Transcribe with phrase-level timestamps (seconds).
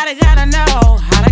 [0.00, 1.29] Everybody gotta know how to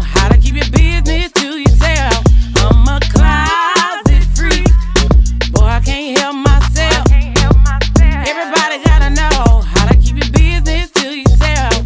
[0.00, 2.24] how to keep your business to yourself.
[2.56, 4.66] I'm a closet freak.
[5.52, 7.06] Boy, I can't help myself.
[8.26, 11.82] Everybody gotta know how to keep your business to yourself.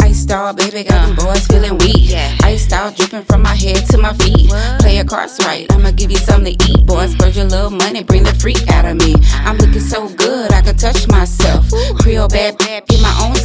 [0.00, 2.14] Iced out, baby, got them boys feeling weak.
[2.42, 4.50] Iced out, dripping from my head to my feet.
[4.80, 6.86] Play your cards right, I'ma give you something to eat.
[6.86, 7.12] Boy, mm.
[7.12, 9.14] spread your little money, bring the freak out of me.
[9.46, 11.70] I'm looking so good, I could touch myself.
[12.00, 13.37] Creole bad, bad, get my own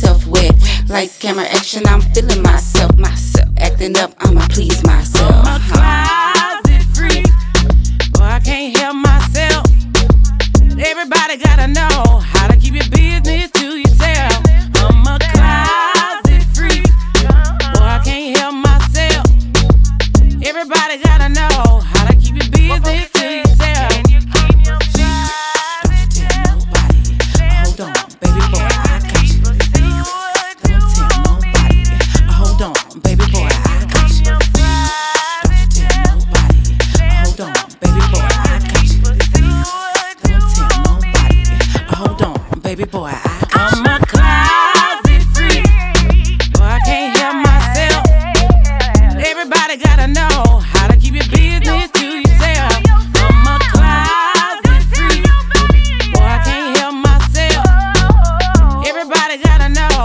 [0.94, 1.86] lights, camera, action.
[1.88, 3.50] I'm feeling myself, myself.
[3.58, 5.32] Acting up, I'ma please myself.
[5.34, 7.26] I'm a closet freak,
[8.12, 9.66] but I can't help myself.
[10.78, 12.33] Everybody gotta know.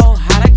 [0.00, 0.47] know how to